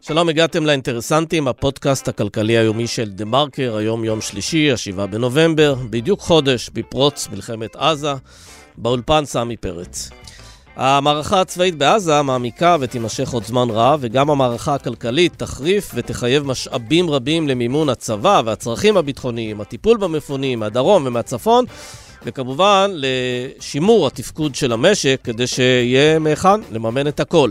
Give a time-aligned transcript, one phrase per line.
[0.00, 6.20] שלום, הגעתם לאינטרסנטים, הפודקאסט הכלכלי היומי של דה מרקר, היום יום שלישי, השבעה בנובמבר, בדיוק
[6.20, 8.12] חודש בפרוץ מלחמת עזה,
[8.78, 10.10] באולפן סמי פרץ.
[10.76, 17.48] המערכה הצבאית בעזה מעמיקה ותימשך עוד זמן רב, וגם המערכה הכלכלית תחריף ותחייב משאבים רבים
[17.48, 21.64] למימון הצבא והצרכים הביטחוניים, הטיפול במפונים מהדרום ומהצפון,
[22.24, 27.50] וכמובן לשימור התפקוד של המשק כדי שיהיה מהיכן לממן את הכל.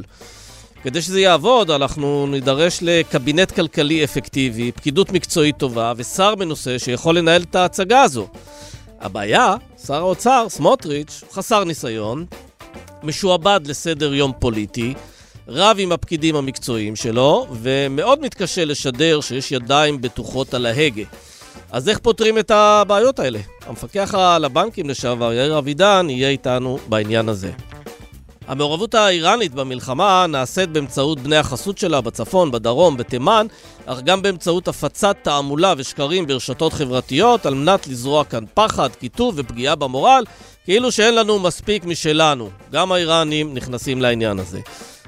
[0.84, 7.42] כדי שזה יעבוד, אנחנו נידרש לקבינט כלכלי אפקטיבי, פקידות מקצועית טובה ושר מנוסה שיכול לנהל
[7.42, 8.28] את ההצגה הזו.
[9.02, 9.56] הבעיה,
[9.88, 12.26] שר האוצר, סמוטריץ', חסר ניסיון,
[13.04, 14.94] משועבד לסדר יום פוליטי,
[15.48, 21.04] רב עם הפקידים המקצועיים שלו, ומאוד מתקשה לשדר שיש ידיים בטוחות על ההגה.
[21.72, 23.40] אז איך פותרים את הבעיות האלה?
[23.66, 27.52] המפקח על הבנקים לשעבר, יאיר אבידן, יהיה איתנו בעניין הזה.
[28.52, 33.48] המעורבות האיראנית במלחמה נעשית באמצעות בני החסות שלה בצפון, בדרום, בתימן,
[33.86, 39.76] אך גם באמצעות הפצת תעמולה ושקרים ברשתות חברתיות על מנת לזרוע כאן פחד, קיטוב ופגיעה
[39.76, 40.24] במורל,
[40.66, 42.50] כאילו שאין לנו מספיק משלנו.
[42.72, 44.60] גם האיראנים נכנסים לעניין הזה.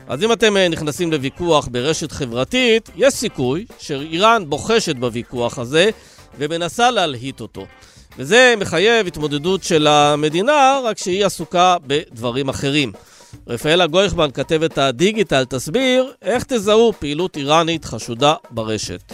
[0.07, 5.89] אז אם אתם אה, נכנסים לוויכוח ברשת חברתית, יש סיכוי שאיראן בוחשת בוויכוח הזה
[6.37, 7.65] ומנסה להלהיט אותו.
[8.17, 12.91] וזה מחייב התמודדות של המדינה, רק שהיא עסוקה בדברים אחרים.
[13.47, 19.13] רפאלה גויכמן, כתבת הדיגיטל, תסביר איך תזהו פעילות איראנית חשודה ברשת.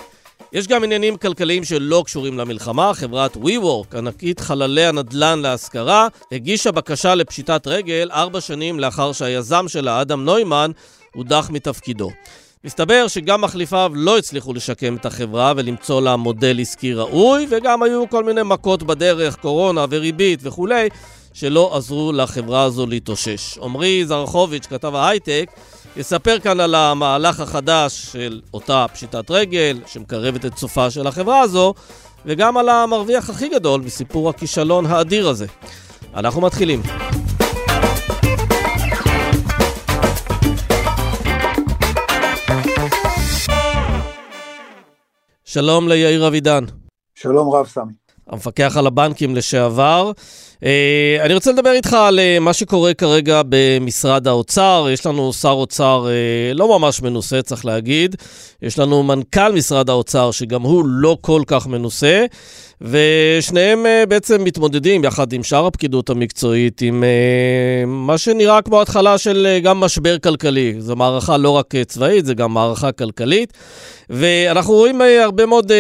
[0.53, 2.91] יש גם עניינים כלכליים שלא קשורים למלחמה.
[2.93, 10.01] חברת WeWork, ענקית חללי הנדל"ן להשכרה, הגישה בקשה לפשיטת רגל ארבע שנים לאחר שהיזם שלה,
[10.01, 10.71] אדם נוימן,
[11.15, 12.09] הודח מתפקידו.
[12.63, 18.09] מסתבר שגם מחליפיו לא הצליחו לשקם את החברה ולמצוא לה מודל עסקי ראוי, וגם היו
[18.09, 20.89] כל מיני מכות בדרך, קורונה וריבית וכולי,
[21.33, 23.57] שלא עזרו לחברה הזו להתאושש.
[23.57, 25.49] עמרי זרחוביץ', כתב ההייטק,
[25.97, 31.73] יספר כאן על המהלך החדש של אותה פשיטת רגל, שמקרבת את סופה של החברה הזו,
[32.25, 35.45] וגם על המרוויח הכי גדול מסיפור הכישלון האדיר הזה.
[36.15, 36.81] אנחנו מתחילים.
[45.45, 46.63] שלום ליאיר אבידן.
[47.15, 48.08] שלום רב סמי.
[48.29, 50.11] המפקח על הבנקים לשעבר.
[50.65, 54.87] אה, אני רוצה לדבר איתך על אה, מה שקורה כרגע במשרד האוצר.
[54.93, 58.15] יש לנו שר אוצר אה, לא ממש מנוסה, צריך להגיד.
[58.61, 62.25] יש לנו מנכ"ל משרד האוצר, שגם הוא לא כל כך מנוסה.
[62.81, 67.03] ושניהם בעצם מתמודדים יחד עם שאר הפקידות המקצועית עם
[67.87, 70.75] מה שנראה כמו התחלה של גם משבר כלכלי.
[70.79, 73.53] זו מערכה לא רק צבאית, זה גם מערכה כלכלית.
[74.09, 75.71] ואנחנו רואים הרבה מאוד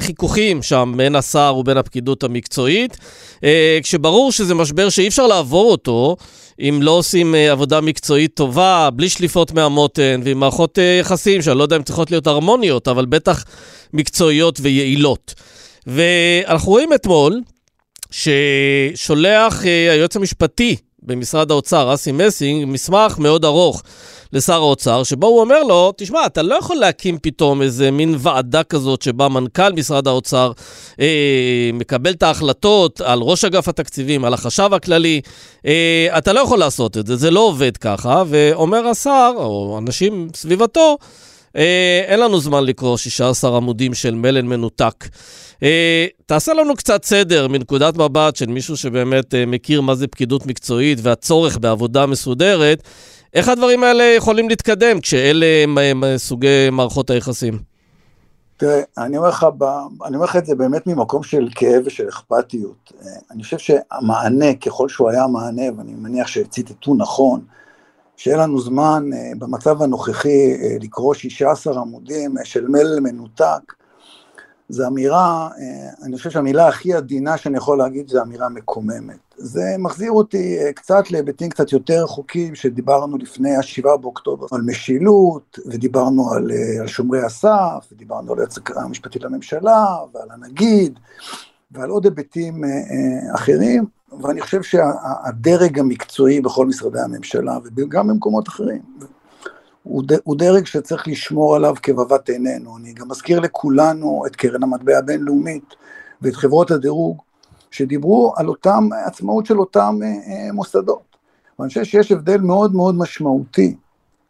[0.00, 2.96] חיכוכים שם בין השר ובין הפקידות המקצועית.
[3.44, 6.16] אה, כשברור שזה משבר שאי אפשר לעבור אותו
[6.60, 11.58] אם לא עושים אה, עבודה מקצועית טובה, בלי שליפות מהמותן, ועם מערכות אה, יחסים שאני
[11.58, 13.44] לא יודע אם צריכות להיות הרמוניות, אבל בטח
[13.92, 15.34] מקצועיות ויעילות.
[15.86, 17.40] ואנחנו רואים אתמול
[18.10, 23.82] ששולח היועץ המשפטי במשרד האוצר, אסי מסינג, מסמך מאוד ארוך
[24.32, 28.62] לשר האוצר, שבו הוא אומר לו, תשמע, אתה לא יכול להקים פתאום איזה מין ועדה
[28.62, 30.52] כזאת שבה מנכ"ל משרד האוצר
[31.00, 35.20] אה, מקבל את ההחלטות על ראש אגף התקציבים, על החשב הכללי.
[35.66, 40.28] אה, אתה לא יכול לעשות את זה, זה לא עובד ככה, ואומר השר, או אנשים
[40.34, 40.96] סביבתו,
[41.56, 45.04] אה, אין לנו זמן לקרוא 16 עמודים של מלל מנותק.
[45.62, 50.46] אה, תעשה לנו קצת סדר מנקודת מבט של מישהו שבאמת אה, מכיר מה זה פקידות
[50.46, 52.82] מקצועית והצורך בעבודה מסודרת.
[53.34, 57.58] איך הדברים האלה יכולים להתקדם כשאלה הם, הם סוגי מערכות היחסים?
[58.56, 59.46] תראה, אני אומר לך,
[60.06, 62.92] אני אומר לך את זה באמת ממקום של כאב ושל אכפתיות.
[63.30, 67.40] אני חושב שהמענה, ככל שהוא היה מענה, ואני מניח שציטטו נכון,
[68.20, 73.74] שאין לנו זמן במצב הנוכחי לקרוא 16 עמודים של מלל מנותק,
[74.70, 79.18] זו אמירה, אה, אני חושב שהמילה הכי עדינה שאני יכול להגיד זו אמירה מקוממת.
[79.36, 85.58] זה מחזיר אותי אה, קצת להיבטים קצת יותר רחוקים שדיברנו לפני השבעה באוקטובר על משילות,
[85.66, 90.98] ודיברנו על, אה, על שומרי הסף, ודיברנו על היועץ המשפטי לממשלה, ועל הנגיד,
[91.70, 92.64] ועל עוד היבטים
[93.34, 93.84] אחרים,
[94.22, 98.82] ואני חושב שהדרג המקצועי בכל משרדי הממשלה, וגם במקומות אחרים,
[99.82, 102.76] הוא, דרג שצריך לשמור עליו כבבת עינינו.
[102.78, 105.74] אני גם מזכיר לכולנו את קרן המטבע הבינלאומית
[106.22, 107.22] ואת חברות הדירוג,
[107.70, 111.16] שדיברו על אותם, עצמאות של אותם אה, אה, מוסדות.
[111.58, 113.76] ואני חושב שיש הבדל מאוד מאוד משמעותי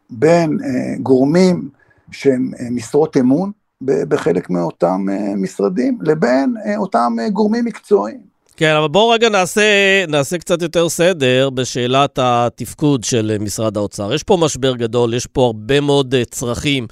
[0.09, 1.69] בין אה, גורמים
[2.11, 3.51] שהם משרות אמון
[3.81, 5.05] בחלק מאותם
[5.37, 8.30] משרדים, לבין אותם גורמים מקצועיים.
[8.61, 9.61] כן, אבל בואו רגע נעשה,
[10.07, 14.13] נעשה קצת יותר סדר בשאלת התפקוד של משרד האוצר.
[14.13, 16.87] יש פה משבר גדול, יש פה הרבה מאוד צרכים.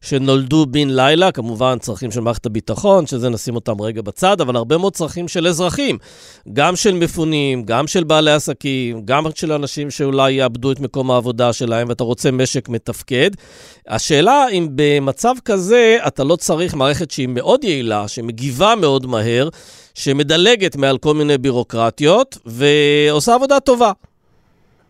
[0.00, 4.78] שנולדו בן לילה, כמובן צרכים של מערכת הביטחון, שזה נשים אותם רגע בצד, אבל הרבה
[4.78, 5.98] מאוד צרכים של אזרחים,
[6.52, 11.52] גם של מפונים, גם של בעלי עסקים, גם של אנשים שאולי יאבדו את מקום העבודה
[11.52, 13.30] שלהם, ואתה רוצה משק מתפקד.
[13.88, 19.48] השאלה אם במצב כזה אתה לא צריך מערכת שהיא מאוד יעילה, שמגיבה מאוד מהר,
[19.94, 23.92] שמדלגת מעל כל מיני בירוקרטיות, ועושה עבודה טובה.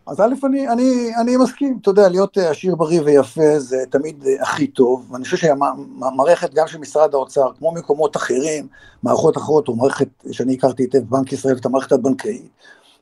[0.07, 4.23] אז א', אני, אני, אני מסכים, אתה יודע, להיות אה, עשיר, בריא ויפה זה תמיד
[4.27, 8.67] אה, הכי טוב, ואני חושב שהמערכת גם של משרד האוצר, כמו מקומות אחרים,
[9.03, 12.49] מערכות אחרות, או מערכת שאני הכרתי היטב, בנק ישראל את המערכת הבנקאית,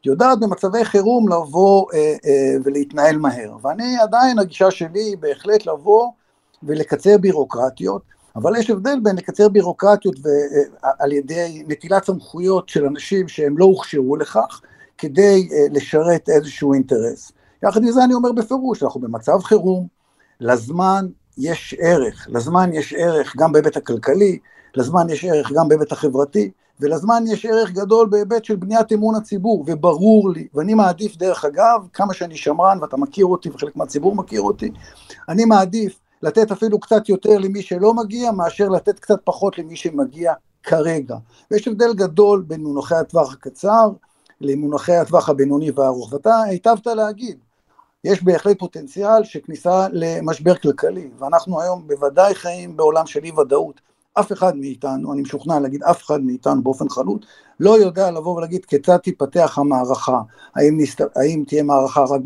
[0.05, 6.11] יודעת במצבי חירום לבוא אה, אה, ולהתנהל מהר, ואני עדיין, הגישה שלי היא בהחלט לבוא
[6.63, 8.01] ולקצר בירוקרטיות,
[8.35, 10.15] אבל יש הבדל בין לקצר בירוקרטיות
[10.83, 14.61] אה, ידי נטילת סמכויות של אנשים שהם לא הוכשרו לכך,
[14.97, 17.31] כדי uh, לשרת איזשהו אינטרס.
[17.63, 19.87] יחד עם זה אני אומר בפירוש, אנחנו במצב חירום,
[20.39, 21.07] לזמן
[21.37, 24.39] יש ערך, לזמן יש ערך גם בהיבט הכלכלי,
[24.75, 29.63] לזמן יש ערך גם בהיבט החברתי, ולזמן יש ערך גדול בהיבט של בניית אמון הציבור,
[29.67, 34.41] וברור לי, ואני מעדיף דרך אגב, כמה שאני שמרן, ואתה מכיר אותי וחלק מהציבור מכיר
[34.41, 34.71] אותי,
[35.29, 40.33] אני מעדיף לתת אפילו קצת יותר למי שלא מגיע, מאשר לתת קצת פחות למי שמגיע
[40.63, 41.15] כרגע.
[41.51, 43.89] ויש הבדל גדול בין מונחי הטווח הקצר
[44.41, 47.39] למונחי הטווח הבינוני והארוך, ואתה היטבת להגיד,
[48.03, 53.81] יש בהחלט פוטנציאל של כניסה למשבר כלכלי, ואנחנו היום בוודאי חיים בעולם של אי ודאות.
[54.13, 57.25] אף אחד מאיתנו, אני משוכנע להגיד אף אחד מאיתנו באופן חלוט,
[57.59, 60.21] לא יודע לבוא ולהגיד כיצד תיפתח המערכה,
[60.55, 62.21] האם, נסת, האם תהיה מערכה רק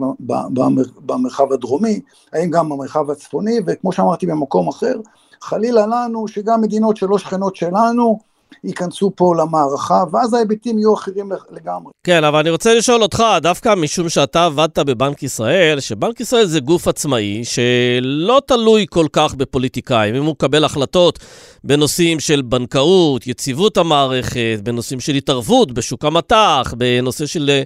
[1.06, 2.00] במרחב הדרומי,
[2.34, 5.00] האם גם במרחב הצפוני, וכמו שאמרתי במקום אחר,
[5.42, 8.20] חלילה לנו שגם מדינות שלא שכנות שלנו,
[8.64, 11.92] ייכנסו פה למערכה, ואז ההיבטים יהיו אחרים לגמרי.
[12.04, 16.60] כן, אבל אני רוצה לשאול אותך, דווקא משום שאתה עבדת בבנק ישראל, שבנק ישראל זה
[16.60, 20.16] גוף עצמאי שלא תלוי כל כך בפוליטיקאים.
[20.16, 21.20] אם הוא מקבל החלטות
[21.64, 27.62] בנושאים של בנקאות, יציבות המערכת, בנושאים של התערבות בשוק המטח, בנושא של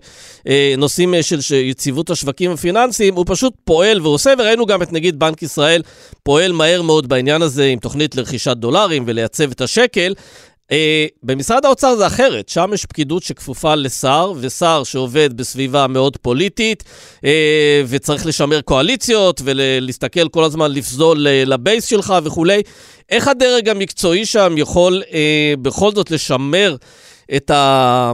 [0.47, 5.43] אה, נושאים של יציבות השווקים הפיננסיים, הוא פשוט פועל ועושה, וראינו גם את נגיד בנק
[5.43, 5.81] ישראל
[6.23, 10.13] פועל מהר מאוד בעניין הזה עם תוכנית לרכישת דולרים ולייצב את השקל.
[10.69, 10.71] Uh,
[11.23, 16.83] במשרד האוצר זה אחרת, שם יש פקידות שכפופה לשר, ושר שעובד בסביבה מאוד פוליטית,
[17.17, 17.21] uh,
[17.87, 22.61] וצריך לשמר קואליציות, ולהסתכל כל הזמן, לפזול לבייס שלך וכולי.
[23.09, 25.13] איך הדרג המקצועי שם יכול uh,
[25.61, 26.75] בכל זאת לשמר
[27.35, 28.11] את ה...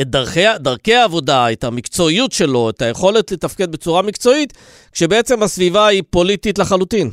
[0.00, 4.52] את דרכי, דרכי העבודה, את המקצועיות שלו, את היכולת לתפקד בצורה מקצועית,
[4.92, 7.10] כשבעצם הסביבה היא פוליטית לחלוטין.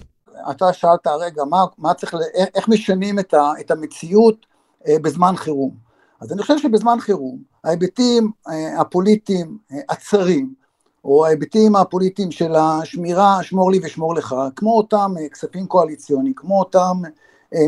[0.51, 2.15] אתה שאלת הרגע, מה, מה צריך,
[2.55, 4.45] איך משנים את, ה, את המציאות
[4.87, 5.71] אה, בזמן חירום.
[6.21, 10.53] אז אני חושב שבזמן חירום, ההיבטים אה, הפוליטיים אה, הצרים,
[11.05, 16.97] או ההיבטים הפוליטיים של השמירה, שמור לי ושמור לך, כמו אותם כספים קואליציוניים, כמו אותם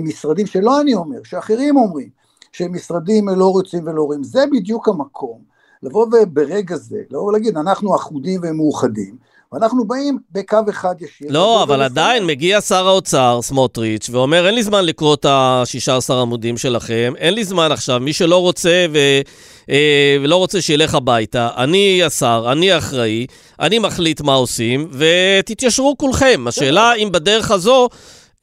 [0.02, 2.10] משרדים שלא אני אומר, שאחרים אומרים,
[2.52, 5.42] שמשרדים לא רוצים ולא רואים, זה בדיוק המקום,
[5.84, 9.18] לבוא וברגע זה, לבוא ולהגיד, אנחנו אחודים ומאוחדים,
[9.54, 11.28] ואנחנו באים בקו אחד ישיר.
[11.30, 16.58] לא, אבל עדיין מגיע שר האוצר, סמוטריץ', ואומר, אין לי זמן לקרוא את ה-16 עמודים
[16.58, 18.98] שלכם, אין לי זמן עכשיו, מי שלא רוצה ו...
[19.70, 23.28] אה, ולא רוצה שילך הביתה, אני השר, אני אחראי,
[23.60, 26.46] אני מחליט מה עושים, ותתיישרו כולכם.
[26.48, 27.90] השאלה אם בדרך הזו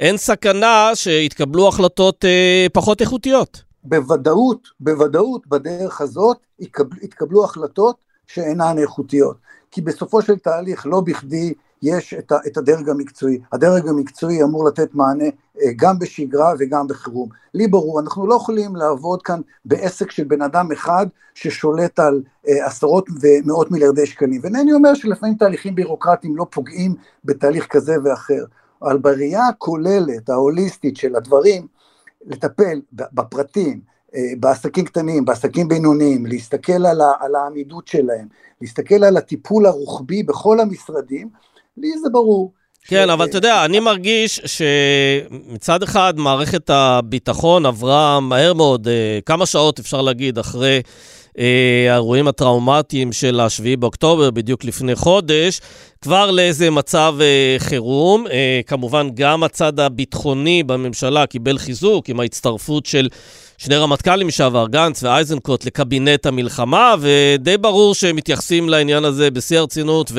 [0.00, 3.62] אין סכנה שיתקבלו החלטות אה, פחות איכותיות.
[3.84, 7.96] בוודאות, בוודאות בדרך הזאת יתקבל, יתקבלו החלטות
[8.26, 9.36] שאינן איכותיות.
[9.70, 13.40] כי בסופו של תהליך לא בכדי יש את, ה, את הדרג המקצועי.
[13.52, 17.28] הדרג המקצועי אמור לתת מענה אה, גם בשגרה וגם בחירום.
[17.54, 22.66] לי ברור, אנחנו לא יכולים לעבוד כאן בעסק של בן אדם אחד ששולט על אה,
[22.66, 24.40] עשרות ומאות מיליארדי שקלים.
[24.42, 26.94] ואינני אומר שלפעמים תהליכים בירוקרטיים לא פוגעים
[27.24, 28.44] בתהליך כזה ואחר,
[28.82, 31.66] אבל בראייה הכוללת, ההוליסטית של הדברים,
[32.26, 33.80] לטפל בפרטים,
[34.38, 38.26] בעסקים קטנים, בעסקים בינוניים, להסתכל על, ה, על העמידות שלהם,
[38.60, 41.28] להסתכל על הטיפול הרוחבי בכל המשרדים,
[41.76, 42.52] לי זה ברור.
[42.88, 43.10] כן, ש...
[43.10, 49.78] אבל אתה יודע, אני מרגיש שמצד אחד מערכת הביטחון עברה מהר מאוד, אה, כמה שעות
[49.78, 50.80] אפשר להגיד, אחרי
[51.38, 55.60] אה, האירועים הטראומטיים של ה-7 באוקטובר, בדיוק לפני חודש,
[56.00, 58.26] כבר לאיזה מצב אה, חירום.
[58.26, 63.08] אה, כמובן, גם הצד הביטחוני בממשלה קיבל חיזוק עם ההצטרפות של
[63.58, 70.12] שני רמטכ"לים לשעבר, גנץ ואייזנקוט, לקבינט המלחמה, ודי ברור שהם מתייחסים לעניין הזה בשיא הרצינות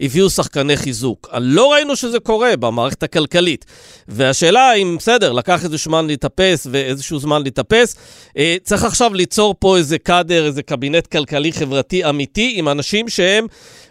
[0.00, 1.28] והביאו שחקני חיזוק.
[1.40, 3.64] לא ראינו שזה קורה במערכת הכלכלית.
[4.08, 7.96] והשאלה אם, בסדר, לקח איזה זמן להתאפס ואיזשהו זמן להתאפס,
[8.36, 13.46] אה, צריך עכשיו ליצור פה איזה קאדר, איזה קבינט כלכלי-חברתי אמיתי עם אנשים שהם...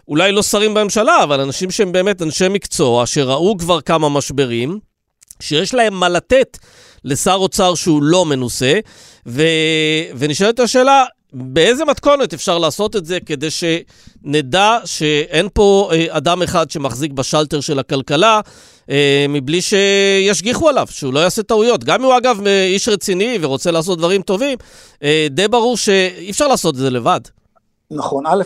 [0.08, 4.78] אולי לא שרים בממשלה, אבל אנשים שהם באמת אנשי מקצוע, שראו כבר כמה משברים,
[5.40, 6.58] שיש להם מה לתת
[7.06, 8.78] לשר אוצר שהוא לא מנוסה,
[9.26, 9.42] ו...
[10.18, 16.70] ונשאלת השאלה, באיזה מתכונת אפשר לעשות את זה כדי שנדע שאין פה אה, אדם אחד
[16.70, 18.40] שמחזיק בשלטר של הכלכלה
[18.90, 21.84] אה, מבלי שישגיחו עליו, שהוא לא יעשה טעויות.
[21.84, 24.58] גם אם הוא אגב איש רציני ורוצה לעשות דברים טובים,
[25.02, 27.20] אה, די ברור שאי אפשר לעשות את זה לבד.
[27.90, 28.42] נכון, א',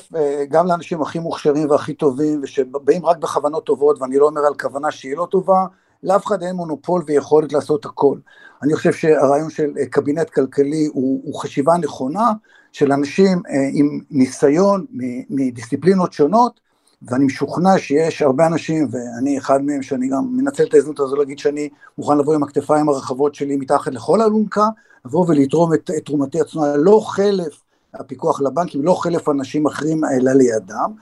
[0.50, 4.90] גם לאנשים הכי מוכשרים והכי טובים, ושבאים רק בכוונות טובות, ואני לא אומר על כוונה
[4.90, 5.64] שהיא לא טובה,
[6.02, 8.18] לאף אחד אין מונופול ויכולת לעשות הכל.
[8.62, 12.32] אני חושב שהרעיון של אה, קבינט כלכלי הוא, הוא חשיבה נכונה
[12.72, 14.86] של אנשים אה, עם ניסיון
[15.30, 16.60] מדיסציפלינות שונות,
[17.02, 21.38] ואני משוכנע שיש הרבה אנשים, ואני אחד מהם, שאני גם מנצל את ההזדמנות הזו להגיד
[21.38, 24.68] שאני מוכן לבוא עם הכתפיים הרחבות שלי מתחת לכל אלונקה,
[25.04, 27.62] לבוא ולתרום את, את תרומתי הצנועה, לא חלף
[27.94, 30.92] הפיקוח על הבנקים, לא חלף אנשים אחרים אלא לידם,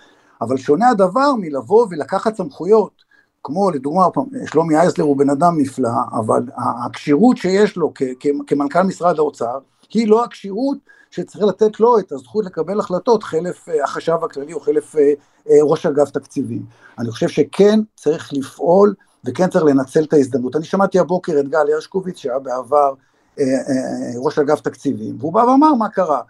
[0.40, 3.08] אבל שונה הדבר מלבוא ולקחת סמכויות
[3.45, 4.07] כמו לדוגמה,
[4.47, 6.42] שלומי אייזלר הוא בן אדם נפלא, אבל
[6.87, 7.92] הכשירות שיש לו
[8.47, 9.59] כמנכ"ל משרד האוצר,
[9.95, 10.78] היא לא הכשירות
[11.11, 15.12] שצריך לתת לו את הזכות לקבל החלטות חלף אה, החשב הכללי או חלף אה,
[15.50, 16.62] אה, ראש אגף תקציבים.
[16.99, 20.57] אני חושב שכן צריך לפעול וכן צריך לנצל את ההזדמנות.
[20.57, 22.95] אני שמעתי הבוקר את גל הרשקוביץ שהיה בעבר
[24.16, 26.21] ראש אגף תקציבים, והוא בא ואמר מה קרה.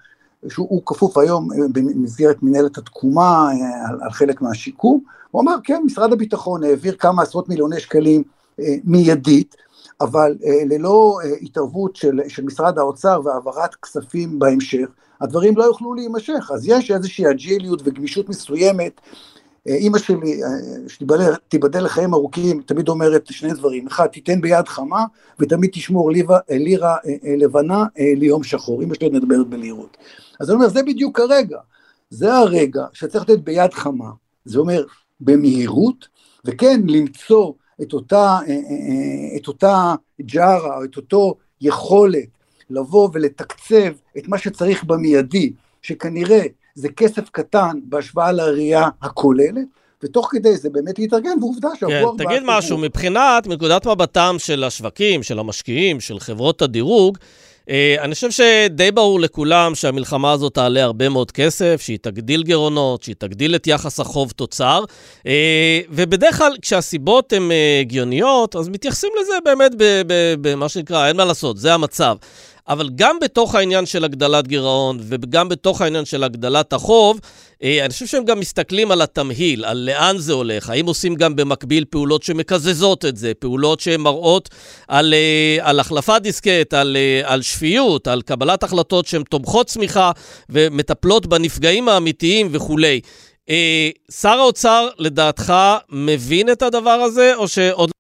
[0.49, 3.51] שהוא כפוף היום במסגרת מנהלת התקומה
[3.89, 5.01] על, על חלק מהשיקום,
[5.31, 8.23] הוא אמר כן, משרד הביטחון העביר כמה עשרות מיליוני שקלים
[8.61, 9.57] אה, מיידית,
[10.01, 10.37] אבל
[10.71, 14.89] ללא התערבות של, של משרד האוצר והעברת כספים בהמשך,
[15.21, 19.01] הדברים לא יוכלו להימשך, אז יש איזושהי אג'יליות וגמישות מסוימת.
[19.67, 20.41] אימא שלי,
[20.89, 25.05] שתיבדל לחיים ארוכים, תמיד אומרת שני דברים, אחד, תיתן ביד חמה,
[25.39, 26.97] ותמיד תשמור לירה, לירה
[27.39, 27.85] לבנה
[28.17, 29.97] ליום שחור, אימא שלי מדברת בלירות.
[30.41, 31.59] אז אני אומר, זה בדיוק הרגע,
[32.11, 34.11] זה הרגע שצריך לתת ביד חמה,
[34.45, 34.85] זה אומר
[35.21, 36.09] במהירות,
[36.45, 38.39] וכן למצוא את אותה,
[39.37, 42.29] את אותה ג'ארה, או את אותו יכולת
[42.71, 46.43] לבוא ולתקצב את מה שצריך במיידי, שכנראה
[46.75, 49.67] זה כסף קטן בהשוואה לראייה הכוללת,
[50.03, 52.27] ותוך כדי זה באמת להתארגן, ועובדה שעברו כן, ארבעה...
[52.27, 57.48] תגיד משהו, מבחינת, מנקודת מבטם של השווקים, של המשקיעים, של חברות הדירוג, אה,
[57.99, 63.15] אני חושב שדי ברור לכולם שהמלחמה הזאת תעלה הרבה מאוד כסף, שהיא תגדיל גירעונות, שהיא
[63.19, 64.85] תגדיל את יחס החוב-תוצר,
[65.27, 69.73] אה, ובדרך כלל כשהסיבות הן אה, הגיוניות, אז מתייחסים לזה באמת
[70.41, 72.17] במה שנקרא, אין מה לעשות, זה המצב.
[72.69, 77.21] אבל גם בתוך העניין של הגדלת גירעון וגם בתוך העניין של הגדלת החוב,
[77.63, 81.37] אה, אני חושב שהם גם מסתכלים על התמהיל, על לאן זה הולך, האם עושים גם
[81.37, 84.49] במקביל פעולות שמקזזות את זה, פעולות שמראות
[84.89, 90.13] על, אה, על החלפת דיסקט, על, אה, על שפיות, על קבלת החלטות שהן תומכות צמיחה
[90.51, 93.01] ומטפלות בנפגעים האמיתיים וכולי.
[94.11, 95.55] שר האוצר, לדעתך,
[95.91, 97.91] מבין את הדבר הזה, או שעוד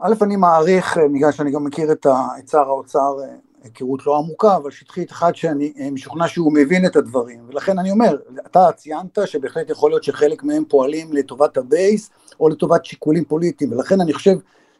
[0.00, 2.06] א', אני מעריך, אה, בגלל שאני גם מכיר את,
[2.50, 3.34] שר האוצר, אה,
[3.64, 7.90] היכרות לא עמוקה, אבל שטחית אחד שאני אה, משוכנע שהוא מבין את הדברים, ולכן אני
[7.90, 12.10] אומר, אתה ציינת שבהחלט יכול להיות שחלק מהם פועלים לטובת ה base,
[12.40, 14.36] או לטובת שיקולים פוליטיים, ולכן אני חושב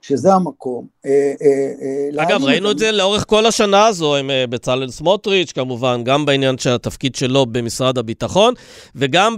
[0.06, 0.87] שזה המקום.
[1.06, 1.11] אה,
[1.42, 6.26] אה, אה, אגב, ראינו את זה לאורך כל השנה הזו עם בצלאל סמוטריץ', כמובן, גם
[6.26, 8.54] בעניין של התפקיד שלו במשרד הביטחון,
[8.94, 9.37] וגם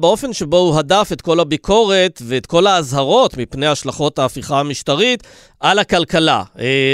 [0.00, 5.22] באופן שבו הוא הדף את כל הביקורת ואת כל האזהרות מפני השלכות ההפיכה המשטרית
[5.60, 6.42] על הכלכלה.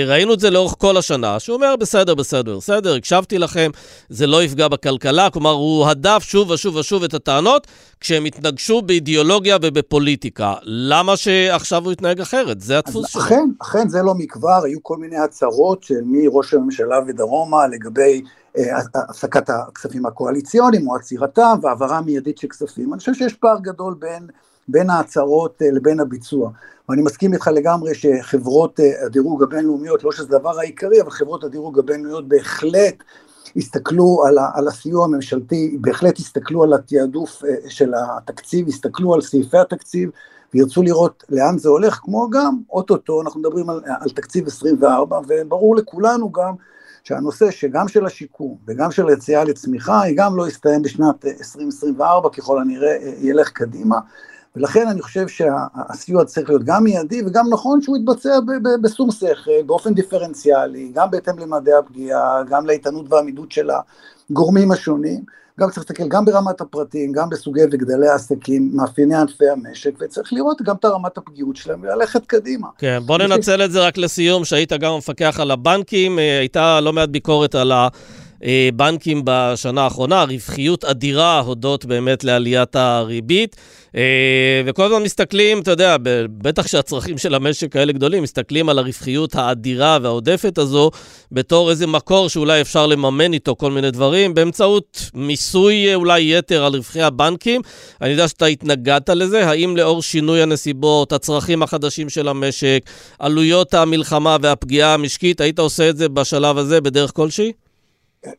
[0.06, 3.70] ראינו את זה לאורך כל השנה, שהוא אומר, בסדר, בסדר, בסדר, הקשבתי לכם,
[4.08, 7.66] זה לא יפגע בכלכלה, כלומר, הוא הדף שוב ושוב ושוב את הטענות,
[8.00, 10.54] כשהם התנגשו באידיאולוגיה ובפוליטיקה.
[10.62, 12.60] למה שעכשיו הוא יתנהג אחרת?
[12.60, 13.22] זה הדפוס שלו.
[13.22, 18.22] אכן, אכן, זה לא מכבר, היו כל מיני הצהרות של מראש הממשלה ודרומה לגבי
[18.58, 22.92] אה, הפסקת הכספים הקואליציוניים או עצירתם והעברה מיידית של כספים.
[22.92, 24.26] אני חושב שיש פער גדול בין,
[24.68, 26.50] בין ההצהרות אה, לבין הביצוע.
[26.88, 31.78] ואני מסכים איתך לגמרי שחברות אה, הדירוג הבינלאומיות, לא שזה הדבר העיקרי, אבל חברות הדירוג
[31.78, 33.02] הבינלאומיות בהחלט
[33.56, 39.20] הסתכלו על, ה, על הסיוע הממשלתי, בהחלט הסתכלו על התעדוף אה, של התקציב, הסתכלו על
[39.20, 40.10] סעיפי התקציב
[40.54, 45.76] וירצו לראות לאן זה הולך, כמו גם, אוטוטו, אנחנו מדברים על, על תקציב 24, וברור
[45.76, 46.54] לכולנו גם
[47.04, 52.60] שהנושא שגם של השיקום וגם של היציאה לצמיחה, היא גם לא יסתיים בשנת 2024, ככל
[52.60, 53.98] הנראה אה, ילך קדימה,
[54.56, 58.38] ולכן אני חושב שהסיוע צריך להיות גם מיידי וגם נכון שהוא יתבצע
[58.82, 63.70] בשום שכל, באופן דיפרנציאלי, גם בהתאם למדעי הפגיעה, גם לאיתנות והעמידות של
[64.30, 65.24] הגורמים השונים.
[65.60, 70.62] גם צריך להסתכל גם ברמת הפרטים, גם בסוגי וגדלי העסקים, מאפייני ענפי המשק, וצריך לראות
[70.62, 72.68] גם את הרמת הפגיעות שלהם וללכת קדימה.
[72.78, 76.92] כן, בוא ננצל את זה רק לסיום, שהיית גם המפקח על הבנקים, אה, הייתה לא
[76.92, 77.88] מעט ביקורת על ה...
[78.76, 83.56] בנקים בשנה האחרונה, רווחיות אדירה הודות באמת לעליית הריבית.
[83.96, 85.96] אה, וכל הזמן מסתכלים, אתה יודע,
[86.38, 90.90] בטח שהצרכים של המשק כאלה גדולים, מסתכלים על הרווחיות האדירה והעודפת הזו
[91.32, 96.76] בתור איזה מקור שאולי אפשר לממן איתו כל מיני דברים, באמצעות מיסוי אולי יתר על
[96.76, 97.60] רווחי הבנקים.
[98.00, 102.82] אני יודע שאתה התנגדת לזה, האם לאור שינוי הנסיבות, הצרכים החדשים של המשק,
[103.18, 107.52] עלויות המלחמה והפגיעה המשקית, היית עושה את זה בשלב הזה בדרך כלשהי?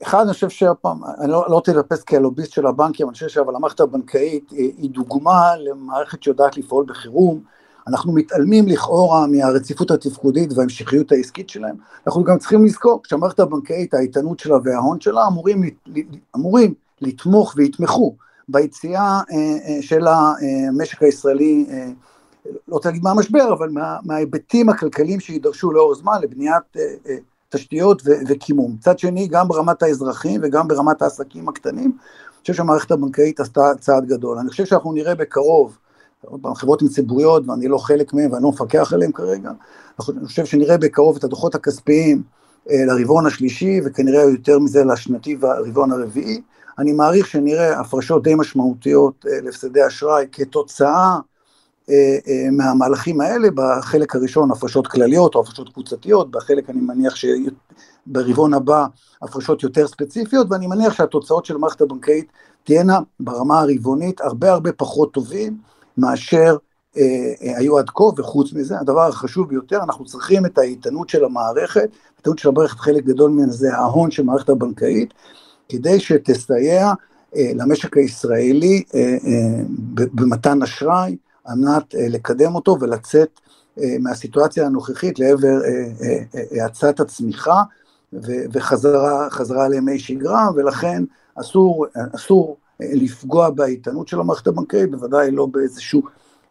[0.04, 3.56] אחד, אני חושב שהפעם, אני לא, לא רוצה לטפס כלוביסט של הבנקים, אני חושב אבל
[3.56, 7.40] המערכת הבנקאית היא דוגמה למערכת שיודעת לפעול בחירום.
[7.88, 11.76] אנחנו מתעלמים לכאורה מהרציפות התפקודית וההמשכיות העסקית שלהם.
[12.08, 15.64] אנחנו גם צריכים לזכור שהמערכת הבנקאית, האיתנות שלה וההון שלה אמורים,
[16.36, 18.16] אמורים לתמוך ויתמכו
[18.50, 21.88] ביציאה אה, אה, של המשק הישראלי, אה,
[22.46, 26.64] לא רוצה להגיד מהמשבר, אבל מה, מההיבטים הכלכליים שיידרשו לאור זמן לבניית
[27.52, 28.74] תשתיות וקימום.
[28.74, 34.06] מצד שני, גם ברמת האזרחים וגם ברמת העסקים הקטנים, אני חושב שהמערכת הבנקאית עשתה צעד
[34.06, 34.38] גדול.
[34.38, 35.78] אני חושב שאנחנו נראה בקרוב,
[36.26, 39.52] עוד פעם, חברות עם ציבוריות, ואני לא חלק מהן ואני לא מפקח עליהן כרגע,
[40.10, 42.24] אני חושב שנראה בקרוב את הדוחות הכספיים
[42.72, 46.42] אה, לרבעון השלישי, וכנראה יותר מזה לשנתי והרבעון הרביעי.
[46.80, 51.20] אני מעריך שנראה הפרשות די משמעותיות אה, להפסדי אשראי כתוצאה אה, אה,
[52.52, 58.86] מהמהלכים האלה, בחלק הראשון הפרשות כלליות או הפרשות קבוצתיות, בחלק אני מניח שברבעון הבא
[59.22, 62.32] הפרשות יותר ספציפיות, ואני מניח שהתוצאות של המערכת הבנקאית
[62.64, 65.58] תהיינה ברמה הרבעונית הרבה הרבה פחות טובים
[65.98, 66.58] מאשר
[66.98, 67.04] אה,
[67.42, 71.90] אה, היו עד כה, וחוץ מזה, הדבר החשוב ביותר, אנחנו צריכים את האיתנות של המערכת,
[72.16, 75.14] האיתנות של המערכת, חלק גדול ממנו זה ההון של המערכת הבנקאית,
[75.70, 76.94] כדי שתסייע
[77.36, 83.40] אה, למשק הישראלי אה, אה, במתן אשראי, על מנת אה, לקדם אותו ולצאת
[83.80, 87.64] אה, מהסיטואציה הנוכחית לעבר אה, האצת הצמיחה
[88.54, 91.04] וחזרה לימי שגרה, ולכן
[91.36, 96.02] אסור, אסור לפגוע באיתנות של המערכת הבנקאית, בוודאי לא באיזשהו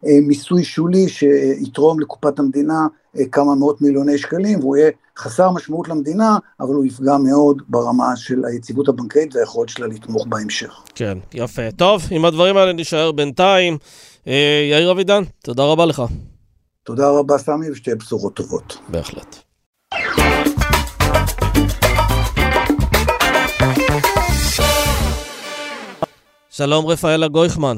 [0.03, 2.87] מיסוי שולי שיתרום לקופת המדינה
[3.31, 8.45] כמה מאות מיליוני שקלים, והוא יהיה חסר משמעות למדינה, אבל הוא יפגע מאוד ברמה של
[8.45, 10.81] היציבות הבנקאית והיכולת שלה לתמוך בהמשך.
[10.95, 11.71] כן, יפה.
[11.71, 13.77] טוב, עם הדברים האלה נשאר בינתיים.
[14.27, 16.03] אה, יאיר אבידן, תודה רבה לך.
[16.83, 18.77] תודה רבה, סמי, ושתהיה בשורות טובות.
[18.89, 19.35] בהחלט.
[26.49, 27.77] שלום רפאלה גויכמן.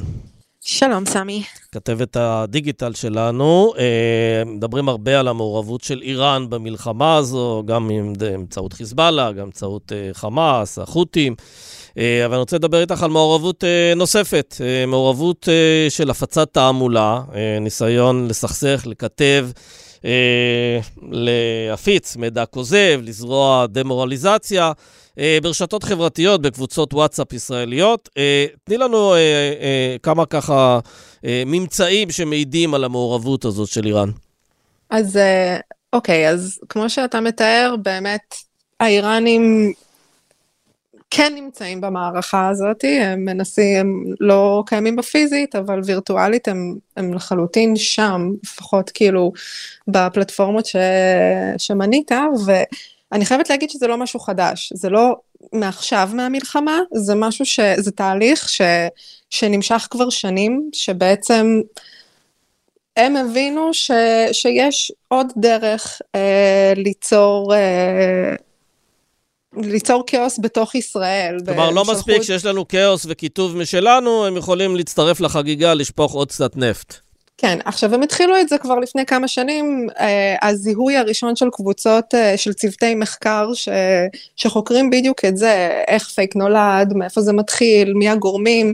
[0.62, 1.44] שלום, סמי.
[1.72, 3.74] כתבת הדיגיטל שלנו.
[3.78, 10.10] אה, מדברים הרבה על המעורבות של איראן במלחמה הזו, גם באמצעות חיזבאללה, גם באמצעות אה,
[10.14, 11.36] חמאס, החות'ים.
[11.98, 15.48] אה, אבל אני רוצה לדבר איתך על מעורבות אה, נוספת, אה, מעורבות
[15.90, 17.22] של הפצת תעמולה,
[17.62, 19.50] ניסיון לסכסך, לכתב,
[21.12, 24.72] להפיץ מידע כוזב, לזרוע דמורליזציה.
[25.42, 28.10] ברשתות חברתיות, בקבוצות וואטסאפ ישראליות.
[28.64, 29.14] תני לנו
[30.04, 30.80] כמה ככה
[31.24, 34.10] ממצאים שמעידים על המעורבות הזאת של איראן.
[34.90, 35.20] אז
[35.94, 38.36] אוקיי, אז כמו שאתה מתאר, באמת
[38.80, 39.74] האיראנים
[41.15, 47.76] כן נמצאים במערכה הזאת, הם מנסים, הם לא קיימים בפיזית, אבל וירטואלית הם, הם לחלוטין
[47.76, 49.32] שם, לפחות כאילו
[49.88, 50.76] בפלטפורמות ש,
[51.58, 52.12] שמנית,
[52.45, 55.15] ואני חייבת להגיד שזה לא משהו חדש, זה לא
[55.54, 57.60] מעכשיו מהמלחמה, זה משהו ש...
[57.78, 58.62] זה תהליך ש,
[59.30, 61.62] שנמשך כבר שנים, שבעצם
[62.97, 63.91] הם הבינו ש,
[64.32, 67.56] שיש עוד דרך אה, ליצור...
[67.56, 68.36] אה,
[69.58, 71.38] ליצור כאוס בתוך ישראל.
[71.46, 76.58] כלומר, לא מספיק שיש לנו כאוס וכיתוב משלנו, הם יכולים להצטרף לחגיגה, לשפוך עוד קצת
[76.58, 76.96] נפט.
[77.38, 82.16] כן, עכשיו הם התחילו את זה כבר לפני כמה שנים, אה, הזיהוי הראשון של קבוצות,
[82.16, 83.70] אה, של צוותי מחקר ש,
[84.36, 88.74] שחוקרים בדיוק את זה, איך פייק נולד, מאיפה זה מתחיל, מי הגורמים.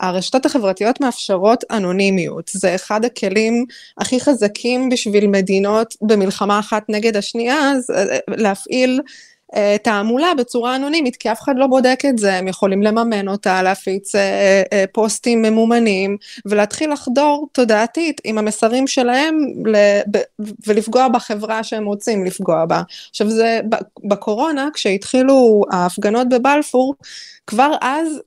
[0.00, 3.64] הרשתות החברתיות מאפשרות אנונימיות, זה אחד הכלים
[3.98, 9.04] הכי חזקים בשביל מדינות במלחמה אחת נגד השנייה, אה, להפעיל אה,
[9.82, 14.14] תעמולה בצורה אנונימית, כי אף אחד לא בודק את זה, הם יכולים לממן אותה, להפיץ
[14.14, 16.16] אה, אה, פוסטים ממומנים,
[16.46, 19.38] ולהתחיל לחדור תודעתית עם המסרים שלהם
[20.66, 22.82] ולפגוע בחברה שהם רוצים לפגוע בה.
[23.10, 23.60] עכשיו זה,
[24.04, 26.94] בקורונה, כשהתחילו ההפגנות בבלפור,
[27.46, 28.20] כבר אז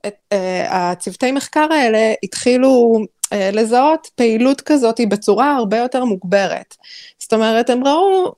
[0.68, 2.98] הצוותי מחקר האלה התחילו
[3.34, 6.76] לזהות פעילות כזאת בצורה הרבה יותר מוגברת.
[7.18, 8.32] זאת אומרת, הם ראו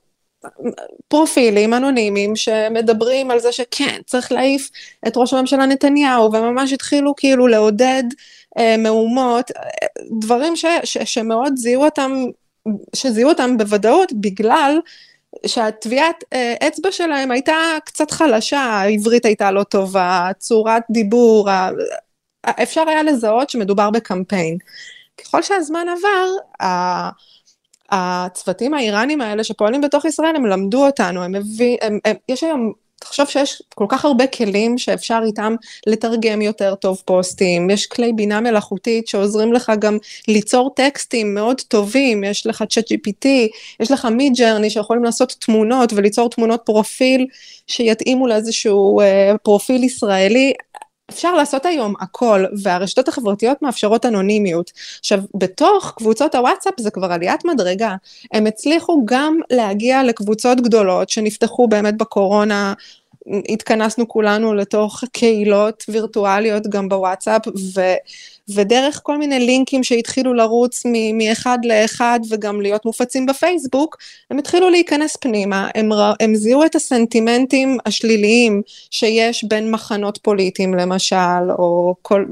[1.07, 4.69] פרופילים אנונימיים שמדברים על זה שכן, צריך להעיף
[5.07, 8.03] את ראש הממשלה נתניהו, וממש התחילו כאילו לעודד
[8.57, 9.51] אה, מהומות,
[10.19, 12.11] דברים ש, ש, שמאוד זיהו אותם,
[12.95, 14.79] שזיהו אותם בוודאות בגלל
[15.45, 21.49] שהטביעת אה, אצבע שלהם הייתה קצת חלשה, העברית הייתה לא טובה, צורת דיבור,
[22.45, 24.57] אפשר היה לזהות שמדובר בקמפיין.
[25.17, 26.27] ככל שהזמן עבר,
[27.93, 31.35] הצוותים האיראנים האלה שפועלים בתוך ישראל, הם למדו אותנו, הם
[31.81, 35.55] הם, יש היום, תחשוב שיש כל כך הרבה כלים שאפשר איתם
[35.87, 42.23] לתרגם יותר טוב פוסטים, יש כלי בינה מלאכותית שעוזרים לך גם ליצור טקסטים מאוד טובים,
[42.23, 43.27] יש לך צ'אט GPT,
[43.79, 47.27] יש לך מיד ג'רני שיכולים לעשות תמונות וליצור תמונות פרופיל
[47.67, 50.53] שיתאימו לאיזשהו אה, פרופיל ישראלי,
[51.13, 54.71] אפשר לעשות היום הכל, והרשתות החברתיות מאפשרות אנונימיות.
[54.99, 57.95] עכשיו, בתוך קבוצות הוואטסאפ זה כבר עליית מדרגה.
[58.31, 62.73] הם הצליחו גם להגיע לקבוצות גדולות שנפתחו באמת בקורונה,
[63.49, 67.81] התכנסנו כולנו לתוך קהילות וירטואליות גם בוואטסאפ, ו...
[68.49, 73.97] ודרך כל מיני לינקים שהתחילו לרוץ מאחד לאחד וגם להיות מופצים בפייסבוק,
[74.31, 81.51] הם התחילו להיכנס פנימה, הם, הם זיהו את הסנטימנטים השליליים שיש בין מחנות פוליטיים למשל,
[81.59, 82.25] או כל,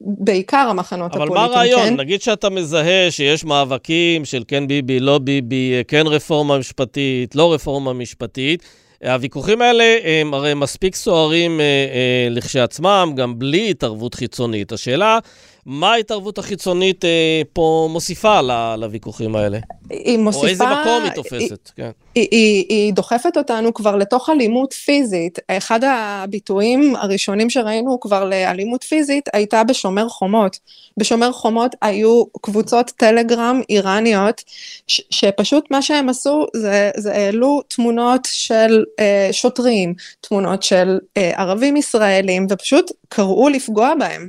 [0.00, 1.88] בעיקר המחנות אבל הפוליטיים, אבל מה הרעיון?
[1.88, 1.96] כן?
[1.96, 7.92] נגיד שאתה מזהה שיש מאבקים של כן ביבי, לא ביבי, כן רפורמה משפטית, לא רפורמה
[7.92, 8.62] משפטית.
[9.04, 14.72] הוויכוחים האלה הם הרי מספיק סוערים אה, אה, לכשעצמם, גם בלי התערבות חיצונית.
[14.72, 15.18] השאלה,
[15.66, 18.40] מה ההתערבות החיצונית אה, פה מוסיפה
[18.78, 19.58] לוויכוחים האלה?
[19.90, 20.44] היא מוסיפה...
[20.44, 21.40] או איזה מקום היא תופסת,
[21.76, 21.90] היא, כן.
[22.14, 25.38] היא, היא, היא דוחפת אותנו כבר לתוך אלימות פיזית.
[25.48, 30.58] אחד הביטויים הראשונים שראינו כבר לאלימות פיזית הייתה בשומר חומות.
[30.96, 34.42] בשומר חומות היו קבוצות טלגרם איראניות,
[34.86, 41.30] ש, שפשוט מה שהם עשו זה, זה העלו תמונות של אה, שוטרים, תמונות של אה,
[41.36, 44.28] ערבים ישראלים, ופשוט קראו לפגוע בהם.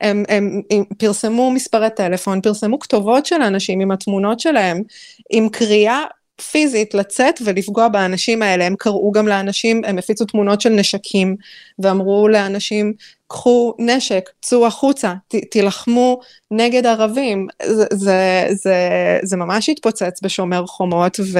[0.00, 4.82] הם, הם, הם פרסמו מספרי טלפון, פרסמו כתובות של אנשים עם התמונות שלהם,
[5.30, 6.04] עם קריאה
[6.50, 8.64] פיזית לצאת ולפגוע באנשים האלה.
[8.66, 11.36] הם קראו גם לאנשים, הם הפיצו תמונות של נשקים,
[11.78, 12.92] ואמרו לאנשים,
[13.26, 17.46] קחו נשק, צאו החוצה, ת, תילחמו נגד ערבים.
[17.62, 18.78] זה, זה, זה,
[19.22, 21.38] זה ממש התפוצץ בשומר חומות, ו...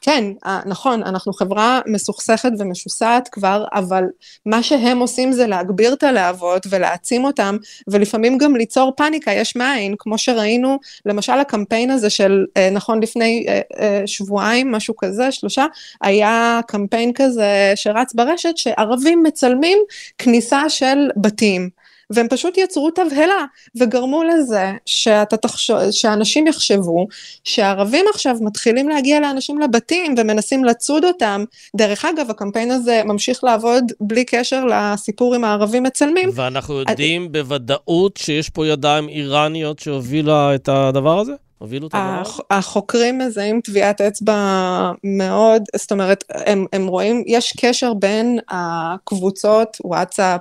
[0.00, 4.04] כן, אה, נכון, אנחנו חברה מסוכסכת ומשוסעת כבר, אבל
[4.46, 7.56] מה שהם עושים זה להגביר את הלהבות ולהעצים אותם,
[7.88, 13.46] ולפעמים גם ליצור פאניקה יש מאין, כמו שראינו, למשל הקמפיין הזה של, אה, נכון, לפני
[13.78, 15.66] אה, שבועיים, משהו כזה, שלושה,
[16.00, 19.78] היה קמפיין כזה שרץ ברשת, שערבים מצלמים
[20.18, 21.79] כניסה של בתים.
[22.10, 23.44] והם פשוט יצרו תבהלה
[23.76, 27.06] וגרמו לזה שאתה תחשוב, שאנשים יחשבו
[27.44, 31.44] שערבים עכשיו מתחילים להגיע לאנשים לבתים ומנסים לצוד אותם.
[31.76, 36.30] דרך אגב, הקמפיין הזה ממשיך לעבוד בלי קשר לסיפור עם הערבים מצלמים.
[36.34, 37.32] ואנחנו יודעים את...
[37.32, 41.32] בוודאות שיש פה ידיים איראניות שהובילה את הדבר הזה?
[41.58, 42.42] הובילו את הדבר הזה?
[42.50, 50.40] החוקרים מזהים טביעת אצבע מאוד, זאת אומרת, הם, הם רואים, יש קשר בין הקבוצות, וואטסאפ,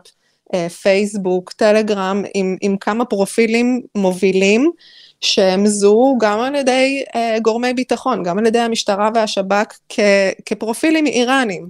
[0.81, 4.71] פייסבוק, טלגרם, עם, עם כמה פרופילים מובילים,
[5.21, 9.79] שהם זוהו גם על ידי uh, גורמי ביטחון, גם על ידי המשטרה והשב"כ
[10.45, 11.69] כפרופילים איראנים.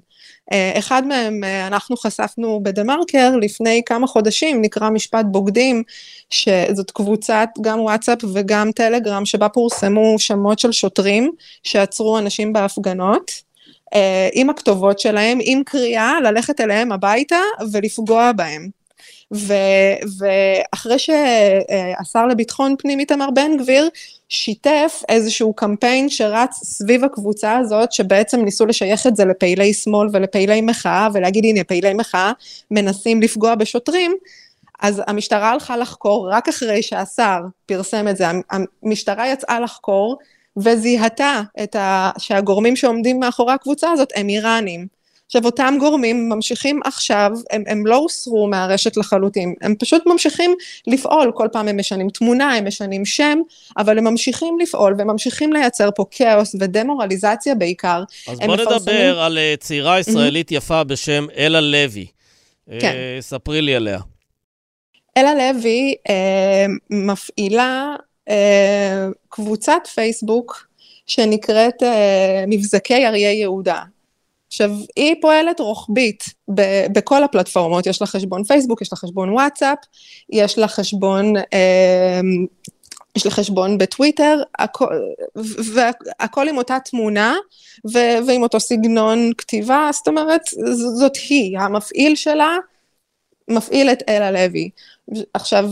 [0.51, 5.83] Uh, אחד מהם uh, אנחנו חשפנו בדה מרקר לפני כמה חודשים, נקרא משפט בוגדים,
[6.29, 11.31] שזאת קבוצת גם וואטסאפ וגם טלגרם, שבה פורסמו שמות של שוטרים
[11.63, 13.48] שעצרו אנשים בהפגנות.
[13.95, 17.39] אה, עם הכתובות שלהם, עם קריאה ללכת אליהם הביתה
[17.71, 18.69] ולפגוע בהם.
[19.33, 19.53] ו,
[20.19, 23.89] ואחרי שהשר לביטחון פנים איתמר בן גביר
[24.29, 30.61] שיתף איזשהו קמפיין שרץ סביב הקבוצה הזאת, שבעצם ניסו לשייך את זה לפעילי שמאל ולפעילי
[30.61, 32.31] מחאה, ולהגיד הנה פעילי מחאה
[32.71, 34.15] מנסים לפגוע בשוטרים,
[34.79, 38.25] אז המשטרה הלכה לחקור רק אחרי שהשר פרסם את זה,
[38.83, 40.17] המשטרה יצאה לחקור
[40.63, 42.11] וזיהתה את ה...
[42.17, 44.99] שהגורמים שעומדים מאחורי הקבוצה הזאת הם איראנים.
[45.29, 50.55] עכשיו אותם גורמים ממשיכים עכשיו, הם, הם לא הוסרו מהרשת לחלוטין, הם פשוט ממשיכים
[50.87, 53.39] לפעול, כל פעם הם משנים תמונה, הם משנים שם,
[53.77, 58.03] אבל הם ממשיכים לפעול וממשיכים לייצר פה כאוס ודמורליזציה בעיקר.
[58.27, 59.15] אז בוא נדבר מפרסמים...
[59.15, 62.05] על אה, צעירה ישראלית יפה בשם אלה לוי.
[62.79, 62.93] כן.
[62.93, 63.99] Uh, ספרי לי עליה.
[65.17, 66.11] אלה לוי uh,
[66.89, 68.08] מפעילה אה,
[69.29, 70.67] קבוצת פייסבוק
[71.07, 73.83] שנקראת אה, מבזקי אריה יהודה.
[74.47, 76.23] עכשיו, היא פועלת רוחבית
[76.55, 79.77] ב- בכל הפלטפורמות, יש לה חשבון פייסבוק, יש לה חשבון וואטסאפ,
[80.29, 82.21] יש לה חשבון, אה,
[83.15, 84.85] יש לה חשבון בטוויטר, הכל,
[85.73, 87.35] והכל עם אותה תמונה
[87.93, 90.41] ו- ועם אותו סגנון כתיבה, זאת אומרת,
[90.99, 92.57] זאת היא, המפעיל שלה
[93.49, 94.69] מפעיל את אלה לוי.
[95.33, 95.69] עכשיו,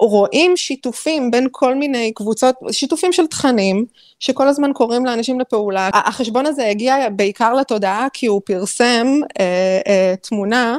[0.00, 3.86] רואים שיתופים בין כל מיני קבוצות, שיתופים של תכנים,
[4.20, 5.90] שכל הזמן קוראים לאנשים לפעולה.
[5.92, 9.06] החשבון הזה הגיע בעיקר לתודעה כי הוא פרסם
[9.40, 10.78] אה, אה, תמונה.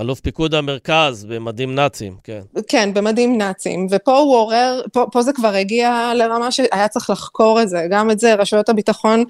[0.00, 2.40] אלוף פיקוד המרכז במדים נאצים, כן.
[2.68, 7.62] כן, במדים נאצים, ופה הוא עורר, פה, פה זה כבר הגיע לרמה שהיה צריך לחקור
[7.62, 9.24] את זה, גם את זה רשויות הביטחון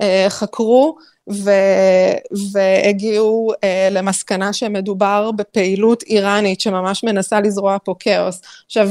[0.00, 0.96] אה, חקרו,
[1.30, 1.50] ו,
[2.52, 8.40] והגיעו אה, למסקנה שמדובר בפעילות איראנית שממש מנסה לזרוע פה כאוס.
[8.66, 8.90] עכשיו,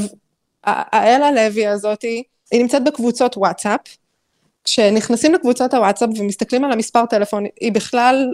[0.64, 3.80] האלה לוי הזאתי, היא נמצאת בקבוצות וואטסאפ,
[4.64, 8.28] כשנכנסים לקבוצות הוואטסאפ ומסתכלים על המספר טלפון, היא בכלל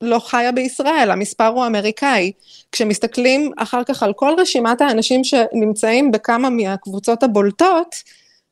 [0.00, 2.32] לא חיה בישראל, המספר הוא אמריקאי.
[2.72, 7.94] כשמסתכלים אחר כך על כל רשימת האנשים שנמצאים בכמה מהקבוצות הבולטות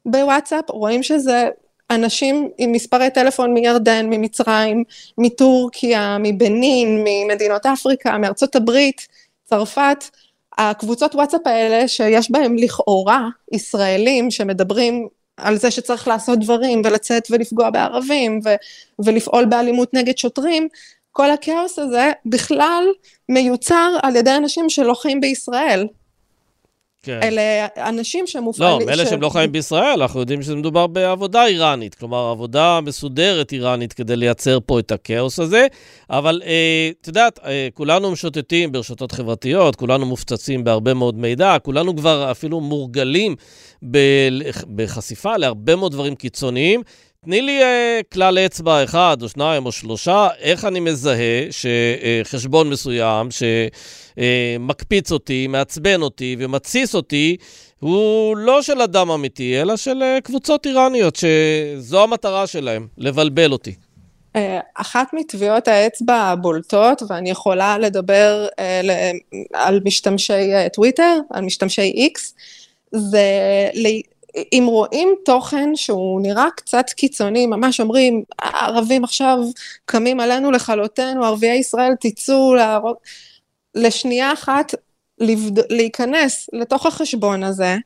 [0.06, 1.48] בוואטסאפ, רואים שזה
[1.90, 4.84] אנשים עם מספרי טלפון מירדן, ממצרים,
[5.18, 9.08] מטורקיה, מבנין, ממדינות אפריקה, מארצות הברית,
[9.44, 10.04] צרפת,
[10.58, 17.70] הקבוצות וואטסאפ האלה שיש בהם לכאורה ישראלים שמדברים על זה שצריך לעשות דברים ולצאת ולפגוע
[17.70, 18.54] בערבים ו-
[19.04, 20.68] ולפעול באלימות נגד שוטרים,
[21.18, 22.85] כל הכאוס הזה בכלל
[23.28, 25.87] מיוצר על ידי אנשים שלא חיים בישראל.
[27.02, 27.20] כן.
[27.22, 28.88] אלה אנשים שמופעלים...
[28.88, 29.09] לא, אלה ש...
[29.09, 34.16] שהם לא חיים בישראל, אנחנו יודעים שזה מדובר בעבודה איראנית, כלומר, עבודה מסודרת איראנית כדי
[34.16, 35.66] לייצר פה את הכאוס הזה.
[36.11, 41.96] אבל אה, את יודעת, אה, כולנו משוטטים ברשתות חברתיות, כולנו מופצצים בהרבה מאוד מידע, כולנו
[41.96, 43.37] כבר אפילו מורגלים
[43.90, 43.98] ב...
[44.74, 46.83] בחשיפה להרבה מאוד דברים קיצוניים.
[47.24, 47.64] תני לי uh,
[48.12, 53.28] כלל אצבע אחד או שניים או שלושה, איך אני מזהה שחשבון uh, מסוים
[54.16, 57.37] שמקפיץ uh, אותי, מעצבן אותי ומתסיס אותי,
[57.81, 63.74] הוא לא של אדם אמיתי, אלא של uh, קבוצות איראניות, שזו המטרה שלהם, לבלבל אותי.
[64.74, 68.46] אחת מטביעות האצבע הבולטות, ואני יכולה לדבר
[69.54, 72.35] על משתמשי טוויטר, על משתמשי איקס,
[72.92, 73.28] זה
[74.53, 79.38] אם רואים תוכן שהוא נראה קצת קיצוני, ממש אומרים, הערבים עכשיו
[79.85, 82.96] קמים עלינו לכלותנו, ערביי ישראל תצאו להרוג...
[83.74, 84.74] לשנייה אחת
[85.18, 85.72] לבד...
[85.72, 87.77] להיכנס לתוך החשבון הזה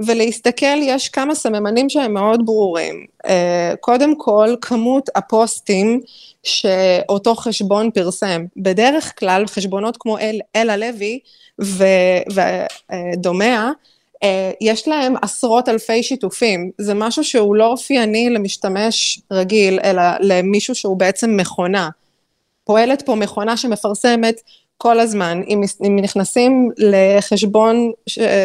[0.00, 3.06] ולהסתכל, יש כמה סממנים שהם מאוד ברורים.
[3.26, 6.00] אה, קודם כל, כמות הפוסטים
[6.42, 8.44] שאותו חשבון פרסם.
[8.56, 11.18] בדרך כלל, חשבונות כמו אל, אלה לוי
[12.88, 13.70] ודומיה, אה,
[14.60, 20.96] יש להם עשרות אלפי שיתופים, זה משהו שהוא לא אופייני למשתמש רגיל, אלא למישהו שהוא
[20.96, 21.88] בעצם מכונה.
[22.64, 24.40] פועלת פה מכונה שמפרסמת
[24.78, 27.92] כל הזמן, אם, אם נכנסים לחשבון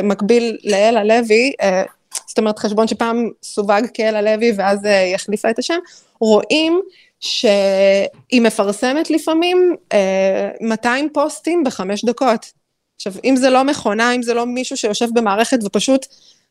[0.04, 1.84] מקביל לאלה לוי, אה,
[2.28, 5.78] זאת אומרת חשבון שפעם סווג כאלה לוי ואז אה, היא החליפה את השם,
[6.20, 6.82] רואים
[7.20, 9.76] שהיא מפרסמת לפעמים
[10.62, 12.59] 200 פוסטים בחמש דקות.
[13.00, 16.06] עכשיו, אם זה לא מכונה, אם זה לא מישהו שיושב במערכת ופשוט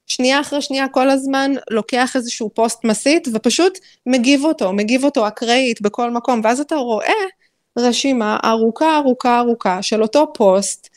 [0.06, 5.80] שנייה אחרי שנייה כל הזמן לוקח איזשהו פוסט מסית ופשוט מגיב אותו, מגיב אותו אקראית
[5.80, 7.12] בכל מקום, ואז אתה רואה
[7.78, 10.88] רשימה ארוכה ארוכה ארוכה של אותו פוסט,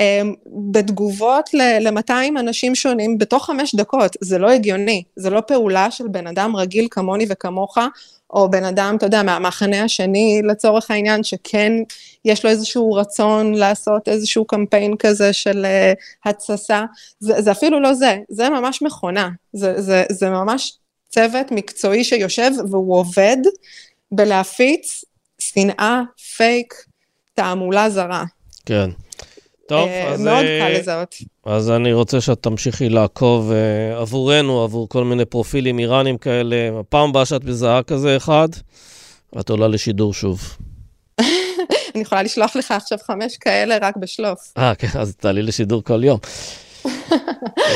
[0.00, 0.34] אמ,
[0.70, 6.26] בתגובות ל-200 אנשים שונים בתוך חמש דקות, זה לא הגיוני, זה לא פעולה של בן
[6.26, 7.78] אדם רגיל כמוני וכמוך,
[8.30, 11.72] או בן אדם, אתה יודע, מהמחנה השני לצורך העניין, שכן
[12.24, 16.84] יש לו איזשהו רצון לעשות איזשהו קמפיין כזה של uh, התססה,
[17.20, 22.50] זה, זה אפילו לא זה, זה ממש מכונה, זה, זה, זה ממש צוות מקצועי שיושב
[22.70, 23.36] והוא עובד
[24.12, 25.04] בלהפיץ
[25.38, 26.00] שנאה,
[26.36, 26.74] פייק,
[27.34, 28.24] תעמולה זרה.
[28.66, 28.90] כן.
[29.68, 30.20] טוב, אה, אז...
[30.20, 31.14] מאוד קל אה, לזהות.
[31.46, 36.80] אז אני רוצה שאת תמשיכי לעקוב uh, עבורנו, עבור כל מיני פרופילים איראנים כאלה.
[36.80, 38.48] הפעם הבאה שאת מזהה כזה אחד,
[39.40, 40.56] את עולה לשידור שוב.
[41.94, 44.52] אני יכולה לשלוח לך עכשיו חמש כאלה רק בשלוף.
[44.58, 46.18] אה, כן, אז תעלי לשידור כל יום.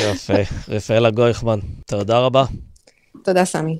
[0.05, 0.35] יפה.
[0.69, 2.45] רפאלה גויכמן, תודה רבה.
[3.25, 3.79] תודה, סמי.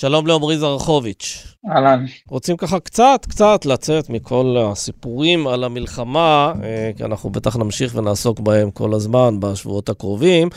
[0.00, 1.46] שלום לעמרי זרחוביץ'.
[1.70, 2.04] אהלן.
[2.28, 8.40] רוצים ככה קצת, קצת לצאת מכל הסיפורים על המלחמה, אה, כי אנחנו בטח נמשיך ונעסוק
[8.40, 10.48] בהם כל הזמן בשבועות הקרובים,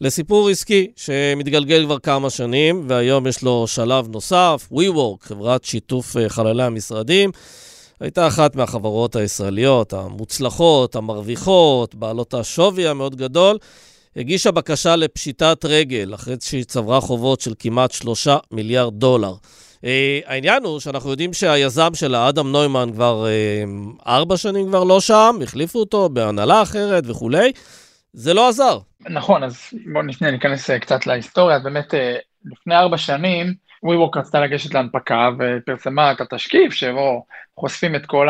[0.00, 6.28] לסיפור עסקי שמתגלגל כבר כמה שנים, והיום יש לו שלב נוסף, WeWork, חברת שיתוף אה,
[6.28, 7.30] חללי המשרדים.
[8.00, 13.58] הייתה אחת מהחברות הישראליות המוצלחות, המרוויחות, בעלות השווי המאוד גדול.
[14.16, 19.34] הגישה בקשה לפשיטת רגל, אחרי שהיא צברה חובות של כמעט 3 מיליארד דולר.
[19.76, 19.82] Uh,
[20.26, 25.36] העניין הוא שאנחנו יודעים שהיזם שלה, אדם נוימן, כבר uh, ארבע שנים כבר לא שם,
[25.42, 27.52] החליפו אותו בהנהלה אחרת וכולי.
[28.12, 28.78] זה לא עזר.
[29.00, 29.56] נכון, אז
[29.92, 31.56] בואו נפנה, ניכנס קצת להיסטוריה.
[31.56, 31.94] אז באמת,
[32.52, 33.54] לפני ארבע שנים,
[33.86, 37.24] WeWork רצתה לגשת להנפקה ופרסמה את התשקיף שבו
[37.56, 38.28] חושפים את כל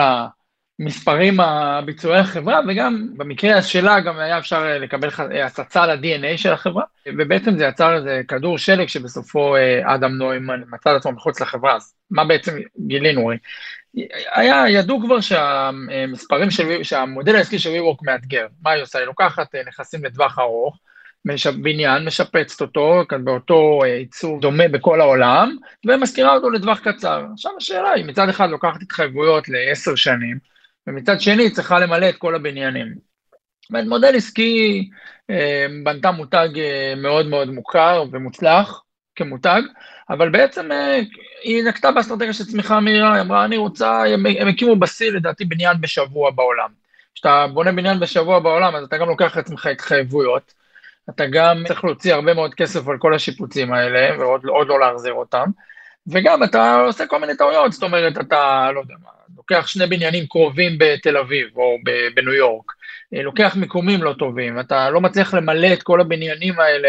[0.81, 5.09] המספרים הביצועי החברה, וגם במקרה שלה גם היה אפשר לקבל
[5.45, 10.91] הצצה ל-DNA של החברה, ובעצם זה יצר איזה כדור שלג שבסופו אה, אדם נוימן מצא
[10.91, 13.31] את עצמו מחוץ לחברה, אז מה בעצם גילינו?
[14.35, 18.99] היה, ידעו כבר שהמספרים של, שהמודל העסקי של WeWork מאתגר, מה היא עושה?
[18.99, 20.79] היא לוקחת אה, נכסים לטווח ארוך,
[21.63, 27.25] בניין, משפצת אותו באותו אה, עיצוב דומה בכל העולם, ומשכירה אותו לטווח קצר.
[27.33, 30.51] עכשיו השאלה היא, מצד אחד לוקחת התחייבויות לעשר שנים,
[30.87, 32.95] ומצד שני היא צריכה למלא את כל הבניינים.
[33.73, 34.91] זאת מודל עסקי
[35.31, 38.83] אה, בנתה מותג אה, מאוד מאוד מוכר ומוצלח
[39.17, 39.63] כמותג,
[40.11, 40.69] אבל בעצם
[41.43, 44.03] היא נקטה באסטרטגיה של צמיחה מהירה, היא אמרה, אני רוצה,
[44.41, 46.69] הם הקימו בשיא לדעתי בניין בשבוע בעולם.
[47.15, 50.55] כשאתה בונה בניין בשבוע בעולם, אז אתה גם לוקח לעצמך התחייבויות.
[51.11, 55.51] אתה גם צריך להוציא הרבה מאוד כסף על כל השיפוצים האלה, ועוד לא להחזיר אותם,
[56.13, 60.27] וגם אתה עושה כל מיני טעויות, זאת אומרת, אתה, לא יודע מה, לוקח שני בניינים
[60.27, 61.77] קרובים בתל אביב או
[62.15, 62.73] בניו יורק,
[63.15, 66.89] אה, לוקח מיקומים לא טובים, אתה לא מצליח למלא את כל הבניינים האלה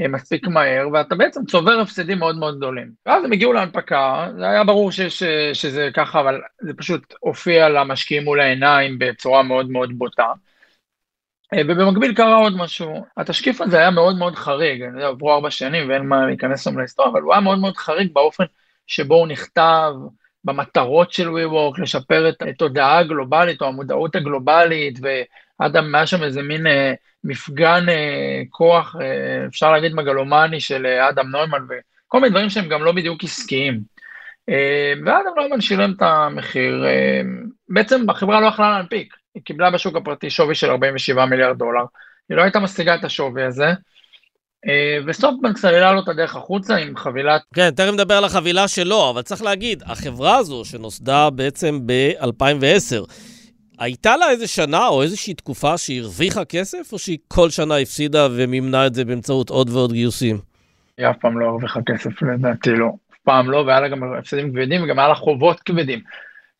[0.00, 2.90] אה, מספיק מהר, ואתה בעצם צובר הפסדים מאוד מאוד גדולים.
[3.06, 8.24] ואז הם הגיעו להנפקה, זה היה ברור שיש, שזה ככה, אבל זה פשוט הופיע למשקיעים
[8.24, 10.32] מול העיניים בצורה מאוד מאוד בוטה.
[11.54, 15.50] אה, ובמקביל קרה עוד משהו, התשקיף הזה היה מאוד מאוד חריג, אני יודע, עברו ארבע
[15.50, 18.44] שנים ואין מה להיכנס שם להיסטוריה, אבל הוא היה מאוד מאוד חריג באופן
[18.86, 19.92] שבו הוא נכתב,
[20.46, 24.98] במטרות של WeWork, לשפר את התודעה הגלובלית או המודעות הגלובלית,
[25.60, 31.08] ואדם, היה שם איזה מין אה, מפגן אה, כוח, אה, אפשר להגיד מגלומני של אה,
[31.08, 33.80] אדם נוימן, וכל מיני דברים שהם גם לא בדיוק עסקיים.
[34.48, 37.20] אה, ואדם נוימן שילם את המחיר, אה,
[37.68, 39.14] בעצם החברה לא יכלה להנפיק.
[39.36, 41.84] היא קיבלה בשוק הפרטי שווי של 47 מיליארד דולר,
[42.28, 43.66] היא לא הייתה משיגה את השווי הזה,
[44.68, 47.42] אה, וסופטבנק סללה לו את הדרך החוצה עם חבילת...
[47.54, 53.14] כן, תכף נדבר על החבילה שלו, אבל צריך להגיד, החברה הזו שנוסדה בעצם ב-2010,
[53.78, 58.28] הייתה לה איזה שנה או איזושהי תקופה שהיא הרוויחה כסף, או שהיא כל שנה הפסידה
[58.30, 60.38] ומימנה את זה באמצעות עוד ועוד גיוסים?
[60.98, 62.86] היא אף פעם לא הרוויחה כסף, לדעתי לא.
[63.12, 66.00] אף פעם לא, והיה לה גם הפסדים כבדים וגם היה לה חובות כבדים.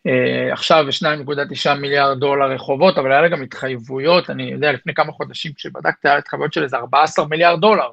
[0.06, 5.12] Uh, עכשיו 2.9 מיליארד דולר רחובות, אבל היה לה גם התחייבויות, אני יודע, לפני כמה
[5.12, 7.88] חודשים כשבדקתי, היה התחייבויות של איזה 14 מיליארד דולר,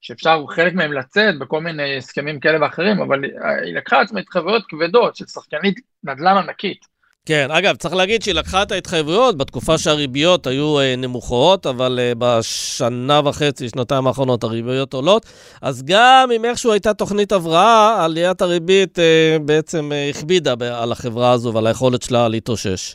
[0.00, 3.24] שאפשר חלק מהם לצאת בכל מיני הסכמים כאלה ואחרים, אבל
[3.64, 6.93] היא לקחה לעצמה התחייבויות כבדות של שחקנית נדל"ן ענקית.
[7.28, 12.12] כן, אגב, צריך להגיד שהיא לקחה את ההתחייבויות בתקופה שהריביות היו אה, נמוכות, אבל אה,
[12.18, 15.26] בשנה וחצי, שנתיים האחרונות, הריביות עולות.
[15.62, 21.32] אז גם אם איכשהו הייתה תוכנית הבראה, עליית הריבית אה, בעצם אה, הכבידה על החברה
[21.32, 22.94] הזו ועל היכולת שלה להתאושש.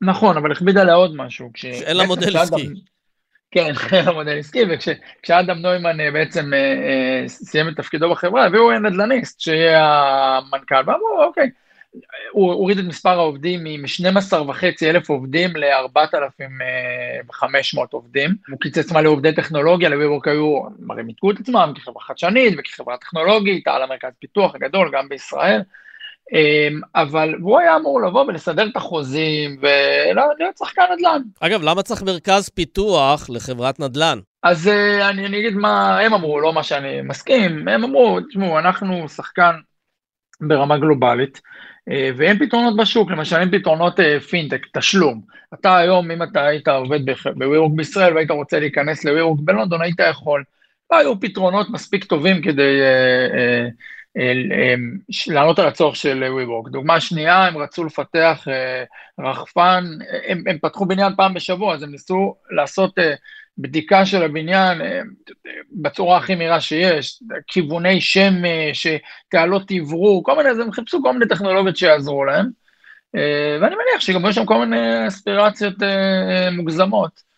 [0.00, 1.50] נכון, אבל הכבידה לה עוד משהו.
[1.54, 1.64] כש...
[1.64, 2.68] אין לה מודל עסקי.
[3.50, 8.46] כן, אין לה מודל עסקי, וכשאדם נוימן אה, בעצם אה, אה, סיים את תפקידו בחברה,
[8.46, 11.50] הביאו נדל"ניסט שיהיה המנכ"ל, ואמרו, אוקיי.
[12.30, 18.30] הוא הוריד את מספר העובדים מ-12 וחצי אלף עובדים ל-4,500 עובדים.
[18.48, 23.68] הוא קיצץ מלא עובדי טכנולוגיה, לוויבורק היו, הרי מיתגו את עצמם כחברה חדשנית וכחברה טכנולוגית,
[23.68, 25.62] על המרכז פיתוח הגדול גם בישראל.
[26.32, 31.22] אמ, אבל הוא היה אמור לבוא ולסדר את החוזים ולהיות שחקן נדל"ן.
[31.40, 34.18] אגב, למה צריך מרכז פיתוח לחברת נדל"ן?
[34.42, 38.58] אז אה, אני, אני אגיד מה הם אמרו, לא מה שאני מסכים, הם אמרו, תשמעו,
[38.58, 39.52] אנחנו שחקן
[40.40, 41.40] ברמה גלובלית,
[42.16, 45.20] ואין פתרונות בשוק, למשל אין פתרונות אה, פינטק, תשלום.
[45.54, 47.00] אתה היום, אם אתה היית עובד
[47.36, 50.44] בווירוק בישראל והיית רוצה להיכנס לווירוק בלונדון, היית יכול.
[50.90, 53.68] לא היו פתרונות מספיק טובים כדי אה,
[55.26, 56.70] לענות על הצורך של WeWork.
[56.70, 58.46] דוגמה שנייה, הם רצו לפתח
[59.20, 59.84] רחפן,
[60.28, 62.94] הם פתחו בניין פעם בשבוע, אז הם ניסו לעשות
[63.58, 65.00] בדיקה של הבניין אה,
[65.72, 68.86] בצורה הכי מהירה שיש, כיווני שמש,
[69.28, 72.46] תעלות תברור, כל מיני, אז הם חיפשו כל מיני טכנולוגיות שיעזרו להם,
[73.16, 77.28] אה, ואני מניח שגם יש שם כל מיני אספירציות אה, מוגזמות,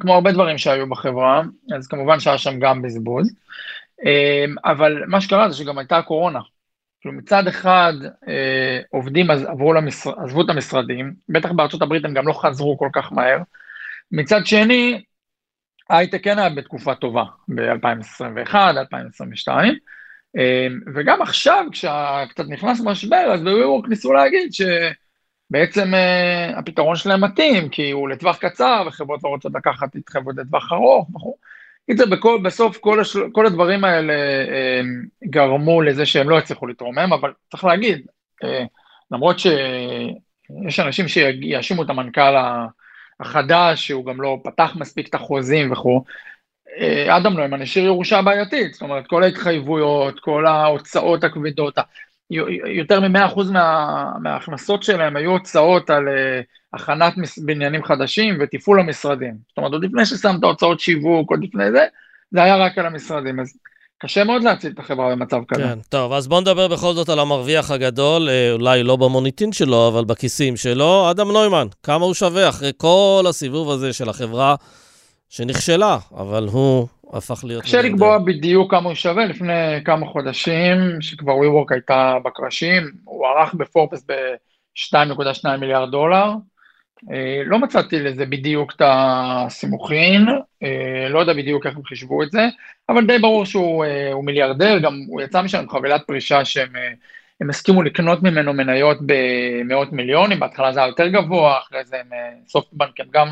[0.00, 1.42] כמו הרבה דברים שהיו בחברה,
[1.76, 3.34] אז כמובן שהיה שם גם בזבוז,
[4.64, 6.40] אבל מה שקרה זה שגם הייתה הקורונה.
[7.00, 7.92] כאילו מצד אחד
[8.90, 10.10] עובדים עברו למשר...
[10.24, 13.38] עזבו את המשרדים, בטח בארצות הברית הם גם לא חזרו כל כך מהר,
[14.12, 15.02] מצד שני,
[15.90, 19.74] ההייטק כן היה בתקופה טובה ב-2021, 2022,
[20.36, 27.68] אמ, וגם עכשיו, כשקצת נכנס משבר, אז ב-WeWork ניסו להגיד שבעצם uh, הפתרון שלהם מתאים,
[27.68, 31.36] כי הוא לטווח קצר, וחברות לא רוצות לקחת התחייבות לטווח ארוך, וכו'.
[31.90, 32.04] קיצר,
[32.42, 33.20] בסוף כל, השל...
[33.32, 34.80] כל הדברים האלה אה,
[35.24, 38.06] גרמו לזה שהם לא הצליחו להתרומם, אבל צריך להגיד,
[38.44, 38.64] אה,
[39.10, 42.36] למרות שיש אנשים שיאשימו את המנכ"ל
[43.20, 46.04] החדש, שהוא גם לא פתח מספיק את החוזים וכו',
[46.78, 51.78] אה, אדם נוימן השאיר ירושה בעייתית, זאת אומרת, כל ההתחייבויות, כל ההוצאות הכבדות,
[52.66, 56.12] יותר מ-100% מה, מההכנסות שלהם היו הוצאות על uh,
[56.72, 57.14] הכנת
[57.44, 59.34] בניינים חדשים ותפעול המשרדים.
[59.48, 61.86] זאת אומרת, עוד לפני ששמת הוצאות שיווק, עוד לפני זה,
[62.30, 63.40] זה היה רק על המשרדים.
[63.40, 63.58] אז
[63.98, 65.62] קשה מאוד להציל את החברה במצב כזה.
[65.62, 69.88] כן, טוב, אז בואו נדבר בכל זאת על המרוויח הגדול, אה, אולי לא במוניטין שלו,
[69.88, 71.66] אבל בכיסים שלו, אדם נוימן.
[71.82, 74.54] כמה הוא שווה אחרי כל הסיבוב הזה של החברה
[75.28, 77.62] שנכשלה, אבל הוא הפך להיות...
[77.62, 83.54] קשה לקבוע בדיוק כמה הוא שווה, לפני כמה חודשים, שכבר WeWork הייתה בקרשים, הוא ערך
[83.54, 86.32] בפורפס ב-2.2 מיליארד דולר.
[87.12, 90.28] אה, לא מצאתי לזה בדיוק את הסימוכין,
[90.62, 92.48] אה, לא יודע בדיוק איך הם חישבו את זה,
[92.88, 96.72] אבל די ברור שהוא אה, מיליארדר, גם הוא יצא משם עם חבילת פרישה שהם
[97.40, 102.10] הם הסכימו לקנות ממנו מניות במאות מיליונים, בהתחלה זה היה יותר גבוה, אחרי זה הם
[102.48, 103.28] סופטבנק הם גם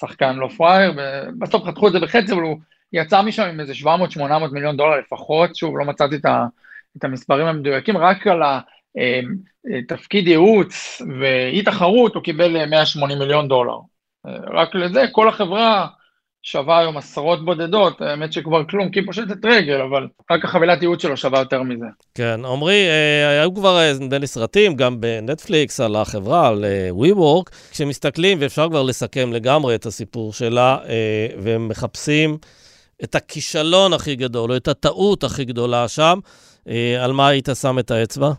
[0.00, 2.58] שחקן לא פראייר, ובסוף חתכו את זה בחצי, אבל הוא
[2.92, 3.72] יצא משם עם איזה
[4.16, 4.18] 700-800
[4.52, 6.46] מיליון דולר לפחות, שוב, לא מצאתי את, ה,
[7.02, 8.60] המספרים המדויקים, רק על התפקיד
[8.98, 9.20] אה,
[10.12, 13.78] ייעוץ ואי תחרות הוא קיבל 180 מיליון דולר.
[14.26, 15.86] אה, רק לזה, כל החברה
[16.42, 21.02] שווה היום עשרות בודדות, האמת שכבר כלום, כי היא פושטת רגל, אבל רק החבילת ייעוץ
[21.02, 21.86] שלו שווה יותר מזה.
[22.14, 28.38] כן, עמרי, אה, היו כבר נדמה לי סרטים, גם בנטפליקס, על החברה, על WeWork, כשמסתכלים,
[28.40, 30.78] ואפשר כבר לסכם לגמרי את הסיפור שלה,
[31.38, 32.38] והם מחפשים...
[33.04, 36.18] את הכישלון הכי גדול, או את הטעות הכי גדולה שם,
[36.68, 38.32] אה, על מה היית שם את האצבע?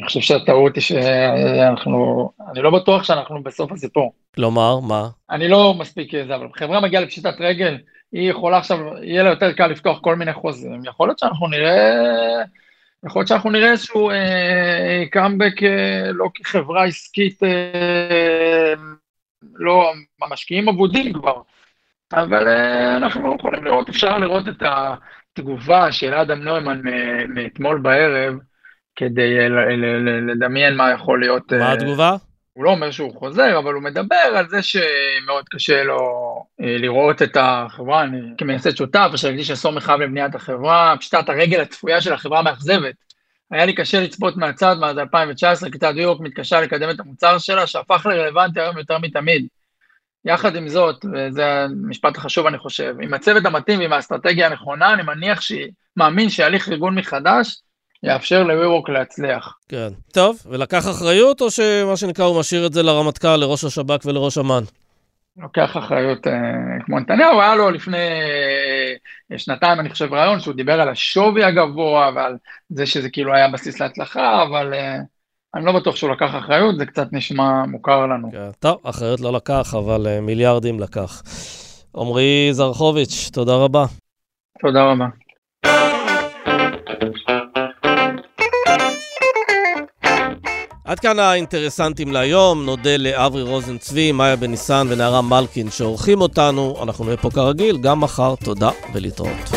[0.00, 4.12] אני חושב שהטעות היא שאנחנו, אני לא בטוח שאנחנו בסוף הסיפור.
[4.34, 5.08] כלומר, מה?
[5.30, 7.78] אני לא מספיק זה, אבל חברה מגיעה לפשיטת רגל,
[8.12, 10.84] היא יכולה עכשיו, יהיה לה יותר קל לפתוח כל מיני חוזים.
[10.84, 12.42] יכול להיות שאנחנו נראה,
[13.06, 18.74] יכול להיות שאנחנו נראה איזשהו אה, קאמבק אה, לא כחברה עסקית, אה,
[19.54, 19.92] לא,
[20.22, 21.40] המשקיעים אבודים כבר.
[22.12, 26.80] אבל אה, אנחנו יכולים לראות, אפשר לראות את התגובה של אדם נוימן
[27.28, 28.34] מאתמול בערב,
[28.98, 29.48] כדי
[30.26, 31.52] לדמיין מה יכול להיות...
[31.52, 32.16] מה אה, התגובה?
[32.52, 35.98] הוא לא אומר שהוא חוזר, אבל הוא מדבר על זה שמאוד קשה לו
[36.60, 41.60] אה, לראות את החברה, אני כמייסד שותף, אשר הקדיש עשור מחייו לבניית החברה, פשיטת הרגל
[41.60, 42.94] הצפויה של החברה מאכזבת.
[43.50, 48.06] היה לי קשה לצפות מהצד מאז 2019, כיצד ניו מתקשה לקדם את המוצר שלה, שהפך
[48.06, 49.46] לרלוונטי היום יותר מתמיד.
[50.24, 55.02] יחד עם זאת, וזה המשפט החשוב אני חושב, עם הצוות המתאים ועם האסטרטגיה הנכונה, אני
[55.02, 57.62] מניח שהיא, מאמין שהליך ארגון מחדש
[58.02, 59.58] יאפשר ל-WeWork להצליח.
[59.68, 59.88] כן.
[60.12, 64.62] טוב, ולקח אחריות, או שמה שנקרא הוא משאיר את זה לרמטכ"ל, לראש השב"כ ולראש אמ"ן?
[65.36, 66.32] לוקח אחריות אה,
[66.86, 67.96] כמו נתניהו, היה לו לפני
[69.32, 72.36] אה, שנתיים, אני חושב, רעיון שהוא דיבר על השווי הגבוה ועל
[72.68, 74.74] זה שזה כאילו היה בסיס להצלחה, אבל...
[74.74, 74.98] אה,
[75.54, 78.32] אני לא בטוח שהוא לקח אחריות, זה קצת נשמע מוכר לנו.
[78.32, 81.22] כן, טוב, אחריות לא לקח, אבל uh, מיליארדים לקח.
[81.96, 83.84] עמרי זרחוביץ', תודה רבה.
[84.60, 85.06] תודה רבה.
[90.88, 96.76] עד כאן האינטרסנטים להיום, נודה לאברי רוזן צבי, מאיה בן ניסן ונערה מלקין שעורכים אותנו.
[96.82, 98.34] אנחנו נהיה פה כרגיל, גם מחר.
[98.44, 99.50] תודה ולהתראות.